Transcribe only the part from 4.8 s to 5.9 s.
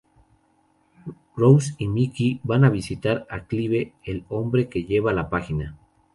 lleva la página.